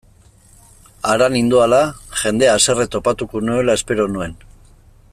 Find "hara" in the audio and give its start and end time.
1.09-1.27